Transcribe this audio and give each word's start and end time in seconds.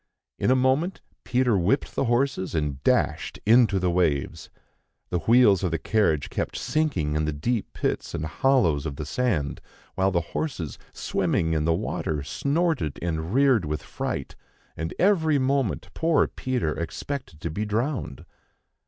In 0.39 0.49
a 0.49 0.55
moment, 0.55 0.99
Peter 1.23 1.55
whipped 1.59 1.93
the 1.93 2.05
horses, 2.05 2.55
and 2.55 2.83
dashed 2.83 3.37
into 3.45 3.77
the 3.77 3.91
waves. 3.91 4.49
The 5.11 5.19
wheels 5.19 5.61
of 5.63 5.69
the 5.69 5.77
carriage 5.77 6.31
kept 6.31 6.57
sinking 6.57 7.15
in 7.15 7.25
the 7.25 7.31
deep 7.31 7.71
pits 7.73 8.15
and 8.15 8.25
hollows 8.25 8.87
in 8.87 8.95
the 8.95 9.05
sand, 9.05 9.61
while 9.93 10.09
the 10.09 10.21
horses, 10.33 10.79
swimming 10.91 11.53
in 11.53 11.65
the 11.65 11.75
water, 11.75 12.23
snorted 12.23 12.97
and 12.99 13.31
reared 13.31 13.63
with 13.63 13.83
fright, 13.83 14.35
and 14.75 14.91
every 14.97 15.37
moment 15.37 15.89
poor 15.93 16.25
Peter 16.27 16.73
expected 16.73 17.39
to 17.41 17.51
be 17.51 17.63
drowned. 17.63 18.25